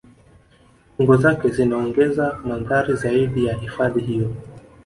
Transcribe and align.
Kingo 0.97 1.17
zake 1.17 1.49
zinaongeza 1.49 2.39
mandhari 2.45 2.93
zaidi 2.93 3.45
ya 3.45 3.55
hifadhi 3.55 3.99
hiyo 4.01 4.35